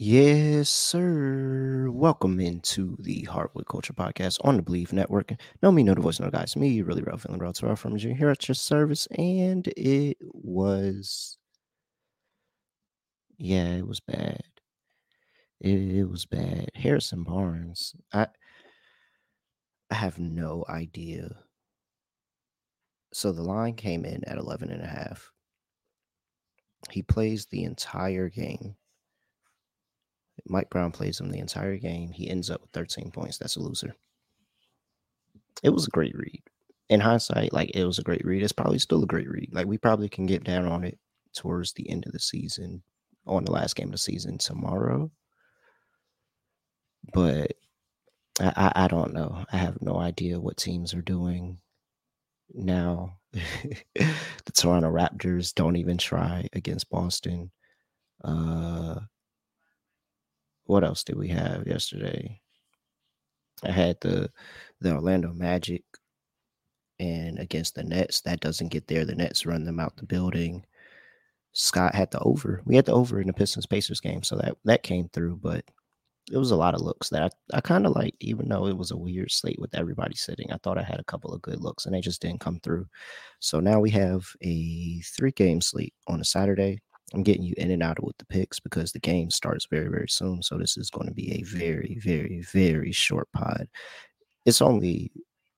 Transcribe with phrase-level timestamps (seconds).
[0.00, 1.90] Yes, sir.
[1.90, 5.32] Welcome into the Hardwood Culture Podcast on the Believe Network.
[5.60, 6.54] No me, no the voice, no guys.
[6.54, 9.08] Me, really real feeling real to from you here at your service.
[9.10, 11.36] And it was
[13.38, 14.44] yeah, it was bad.
[15.60, 16.70] It, it was bad.
[16.76, 17.96] Harrison Barnes.
[18.12, 18.28] I
[19.90, 21.36] I have no idea.
[23.12, 25.32] So the line came in at 11 and a half.
[26.88, 28.76] He plays the entire game.
[30.48, 32.10] Mike Brown plays him the entire game.
[32.12, 33.38] He ends up with 13 points.
[33.38, 33.94] That's a loser.
[35.62, 36.42] It was a great read.
[36.88, 38.42] In hindsight, like it was a great read.
[38.42, 39.50] It's probably still a great read.
[39.52, 40.98] Like we probably can get down on it
[41.36, 42.82] towards the end of the season,
[43.26, 45.10] on the last game of the season tomorrow.
[47.12, 47.52] But
[48.40, 49.44] I, I, I don't know.
[49.52, 51.58] I have no idea what teams are doing
[52.54, 53.18] now.
[53.32, 57.50] the Toronto Raptors don't even try against Boston.
[58.24, 59.00] Uh,
[60.68, 62.40] what else did we have yesterday?
[63.64, 64.30] I had the
[64.80, 65.82] the Orlando Magic
[67.00, 68.20] and against the Nets.
[68.20, 69.04] That doesn't get there.
[69.04, 70.64] The Nets run them out the building.
[71.54, 72.62] Scott had the over.
[72.66, 75.36] We had the over in the Pistons Pacers game, so that that came through.
[75.36, 75.64] But
[76.30, 78.76] it was a lot of looks that I, I kind of liked, even though it
[78.76, 80.52] was a weird slate with everybody sitting.
[80.52, 82.86] I thought I had a couple of good looks, and they just didn't come through.
[83.40, 86.80] So now we have a three game slate on a Saturday.
[87.14, 90.08] I'm getting you in and out with the picks because the game starts very, very
[90.08, 90.42] soon.
[90.42, 93.66] So this is going to be a very, very, very short pod.
[94.44, 95.10] It's only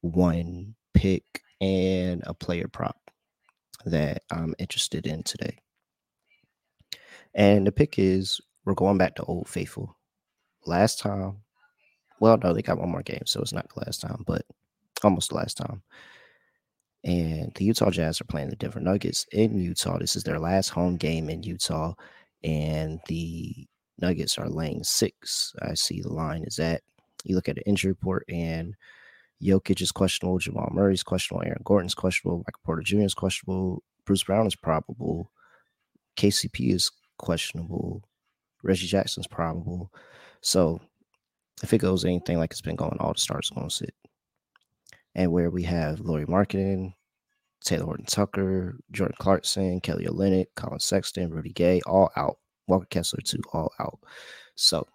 [0.00, 1.24] one pick
[1.60, 2.96] and a player prop
[3.84, 5.56] that I'm interested in today.
[7.34, 9.96] And the pick is we're going back to Old Faithful.
[10.64, 11.36] Last time,
[12.18, 14.42] well, no, they got one more game, so it's not the last time, but
[15.04, 15.82] almost the last time
[17.06, 19.96] and the Utah Jazz are playing the Denver Nuggets in Utah.
[19.98, 21.94] This is their last home game in Utah,
[22.42, 23.66] and the
[23.98, 25.54] Nuggets are laying six.
[25.62, 26.82] I see the line is at.
[27.24, 28.74] You look at the injury report, and
[29.40, 33.02] Jokic is questionable, Jamal Murray is questionable, Aaron Gordon's questionable, Michael Porter Jr.
[33.02, 35.30] is questionable, Bruce Brown is probable,
[36.16, 38.02] KCP is questionable,
[38.64, 39.92] Reggie Jackson's probable.
[40.40, 40.80] So
[41.62, 43.94] if it goes anything like it's been going, all the stars going to sit
[45.16, 46.26] and where we have Lauri
[47.64, 52.38] Markkanen, Talen Horton-Tucker, Jordan Clarkson, Kelly Olynyk, Collin Sexton, Rudy Gay, all out.
[52.68, 54.00] Walker Kessler too, all out.
[54.56, 54.86] So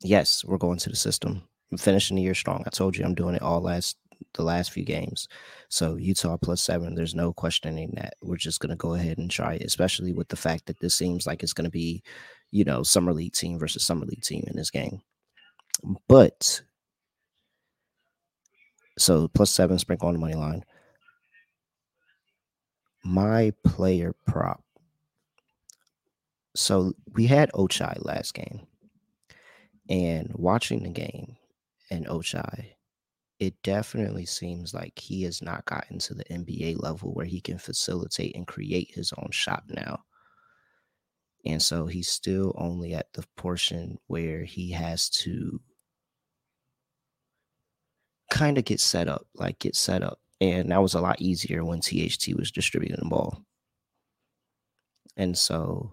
[0.00, 1.42] yes, we're going to the system.
[1.70, 2.62] I'm finishing the year strong.
[2.66, 3.96] I told you I'm doing it all last
[4.34, 5.28] the last few games.
[5.68, 8.14] So Utah plus seven, there's no questioning that.
[8.22, 11.26] We're just gonna go ahead and try it, especially with the fact that this seems
[11.26, 12.02] like it's gonna be,
[12.50, 15.02] you know, summer league team versus summer league team in this game.
[16.08, 16.62] But
[18.98, 20.64] so plus seven sprinkle on the money line.
[23.04, 24.62] My player prop.
[26.56, 28.66] So we had Ochai last game.
[29.90, 31.36] And watching the game
[31.90, 32.74] and Ochai,
[33.38, 37.58] it definitely seems like he has not gotten to the NBA level where he can
[37.58, 40.00] facilitate and create his own shot now.
[41.44, 45.60] And so he's still only at the portion where he has to
[48.34, 50.18] kind of get set up, like get set up.
[50.40, 53.44] And that was a lot easier when THT was distributing the ball.
[55.16, 55.92] And so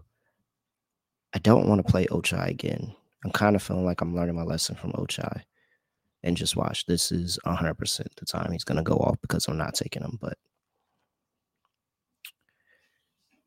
[1.34, 2.96] I don't want to play Ochai again.
[3.24, 5.44] I'm kind of feeling like I'm learning my lesson from Ochai.
[6.24, 6.86] And just watch.
[6.86, 10.18] This is 100% the time he's going to go off because I'm not taking him.
[10.20, 10.38] But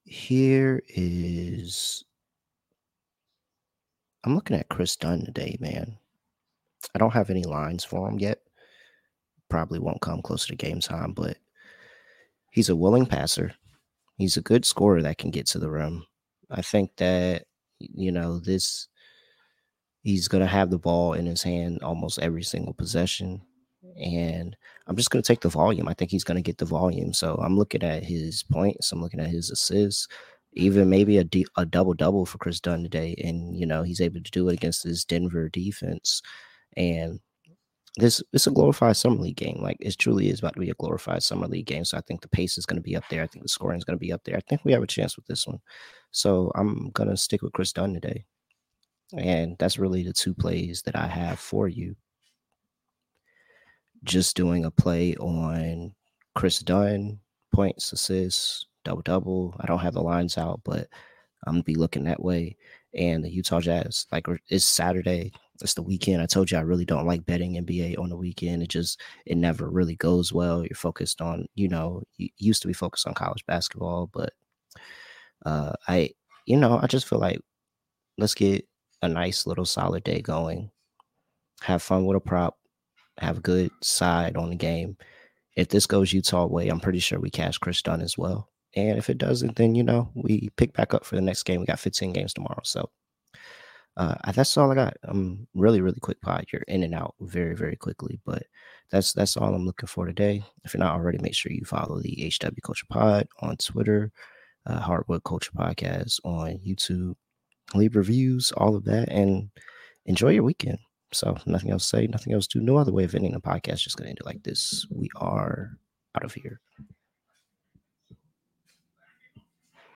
[0.05, 2.05] here is.
[4.25, 5.99] I'm looking at Kris Dunn today, man.
[6.95, 8.39] I don't have any lines for him yet
[9.55, 11.37] probably won't come closer to game time, but
[12.51, 13.55] he's a willing passer.
[14.19, 16.05] He's a good scorer that can get to the rim.
[16.51, 17.45] I think that
[17.79, 18.89] you know this
[20.03, 23.43] he's going to have the ball in his hand almost every single possession
[23.97, 24.57] and
[24.89, 25.87] I'm just going to take the volume.
[25.87, 27.13] I think he's going to get the volume.
[27.13, 30.09] So I'm looking at his points, I'm looking at his assists,
[30.55, 34.01] even maybe a, d- a double double for Kris Dunn today and you know, he's
[34.01, 36.23] able to do it against this Denver defense
[36.77, 37.21] and
[37.97, 39.61] this it's a glorified summer league game.
[39.63, 41.85] Like it truly is about to be a glorified summer league game.
[41.85, 43.23] So I think the pace is going to be up there.
[43.23, 44.37] I think the scoring is going to be up there.
[44.37, 45.61] I think we have a chance with this one.
[46.15, 48.25] So I'm gonna stick with Kris Dunn today.
[49.17, 51.97] And that's really the two plays that I have for you.
[54.05, 55.93] Just doing a play on
[56.37, 57.19] Kris Dunn,
[57.53, 59.57] points, assists, double double.
[59.59, 60.89] I don't have the lines out, but
[61.47, 62.57] I'm gonna be looking that way.
[62.95, 66.21] And the Utah Jazz, like it's Saturday it's the weekend.
[66.21, 68.63] I told you I really don't like betting NBA on the weekend.
[68.63, 70.63] It just it never really goes well.
[70.63, 74.33] You're focused on, you know, you used to be focused on college basketball, but
[75.47, 76.11] uh I
[76.47, 77.41] you know, I just feel like
[78.19, 78.67] let's get
[79.03, 80.71] a nice little solid day going.
[81.63, 82.59] Have fun with a prop.
[83.19, 84.97] Have a good side on the game.
[85.57, 88.51] If this goes Utah way, I'm pretty sure we cash Kris Dunn as well.
[88.75, 91.61] And if it doesn't, then you know we pick back up for the next game.
[91.61, 92.91] We got 15 games tomorrow, so
[93.97, 94.97] uh, that's all I got.
[95.05, 96.47] I'm really, really quick pod.
[96.53, 98.45] You're in and out very, very quickly, but
[98.91, 100.43] that's that's all I'm looking for today.
[100.65, 104.11] If you're not already, make sure you follow the HW Culture Pod on Twitter,
[104.67, 107.15] uh, Hardwood Culture Podcast on YouTube.
[107.75, 109.49] Leave reviews, all of that, and
[110.07, 110.79] enjoy your weekend.
[111.13, 112.65] So nothing else to say, nothing else to do.
[112.65, 113.79] No other way of ending the podcast.
[113.79, 114.87] Just gonna end it like this.
[114.91, 115.79] We are
[116.17, 116.61] out of here.